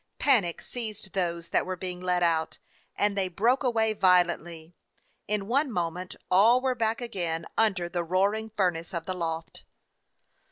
Panic 0.17 0.63
seized 0.63 1.13
those 1.13 1.49
that 1.49 1.63
were 1.63 1.75
being 1.75 2.01
led 2.01 2.23
out, 2.23 2.57
and 2.95 3.15
they 3.15 3.27
broke 3.27 3.63
away 3.63 3.93
violently; 3.93 4.73
in 5.27 5.45
one 5.45 5.71
moment 5.71 6.15
all 6.31 6.59
were 6.59 6.73
back 6.73 7.01
again 7.01 7.45
under 7.55 7.87
the 7.87 8.03
roaring 8.03 8.49
furnace 8.49 8.95
of 8.95 9.05
the 9.05 9.13
loft. 9.13 9.63